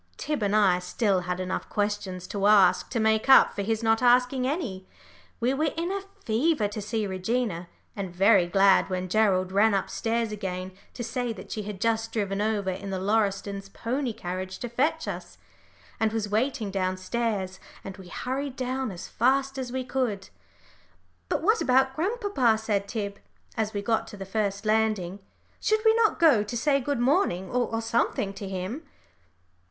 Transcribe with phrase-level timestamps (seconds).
[0.17, 4.01] Tib and I had still enough questions to ask to make up for his not
[4.01, 4.87] asking any.
[5.39, 9.91] We were in a fever to see Regina, and very glad when Gerald ran up
[9.91, 14.57] stairs again to say that she had just driven over in the Lauristons' pony carriage
[14.57, 15.37] to fetch us,
[15.99, 20.29] and was waiting downstairs, and we hurried down as fast as we could.
[21.29, 23.19] "But what about grandpapa?" said Tib,
[23.55, 25.19] as we got to the first landing.
[25.59, 28.81] "Should we not go to say good morning or something to him?"